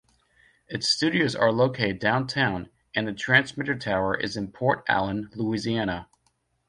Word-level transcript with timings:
Its 0.67 0.87
studios 0.89 1.35
are 1.35 1.51
located 1.51 1.99
downtown 1.99 2.71
and 2.95 3.07
the 3.07 3.13
transmitter 3.13 3.77
tower 3.77 4.17
is 4.17 4.35
in 4.35 4.47
Port 4.51 4.83
Allen, 4.87 5.29
Louisiana. 5.35 6.09